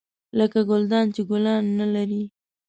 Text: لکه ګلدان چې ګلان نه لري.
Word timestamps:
لکه 0.37 0.59
ګلدان 0.69 1.05
چې 1.15 1.21
ګلان 1.29 1.63
نه 1.79 1.85
لري. 1.93 2.23